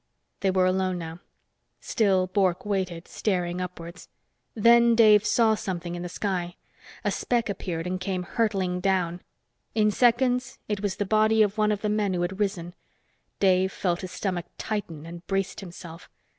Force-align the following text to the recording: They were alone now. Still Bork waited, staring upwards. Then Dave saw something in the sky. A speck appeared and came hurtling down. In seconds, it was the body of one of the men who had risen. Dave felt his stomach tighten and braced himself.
They 0.39 0.49
were 0.49 0.65
alone 0.65 0.97
now. 0.97 1.19
Still 1.79 2.25
Bork 2.25 2.65
waited, 2.65 3.07
staring 3.07 3.61
upwards. 3.61 4.09
Then 4.55 4.95
Dave 4.95 5.23
saw 5.27 5.53
something 5.53 5.93
in 5.93 6.01
the 6.01 6.09
sky. 6.09 6.55
A 7.03 7.11
speck 7.11 7.49
appeared 7.51 7.85
and 7.85 8.01
came 8.01 8.23
hurtling 8.23 8.79
down. 8.79 9.21
In 9.75 9.91
seconds, 9.91 10.57
it 10.67 10.81
was 10.81 10.95
the 10.95 11.05
body 11.05 11.43
of 11.43 11.55
one 11.59 11.71
of 11.71 11.81
the 11.81 11.87
men 11.89 12.15
who 12.15 12.23
had 12.23 12.39
risen. 12.39 12.73
Dave 13.39 13.71
felt 13.71 14.01
his 14.01 14.09
stomach 14.11 14.47
tighten 14.57 15.05
and 15.05 15.23
braced 15.27 15.59
himself. 15.59 16.09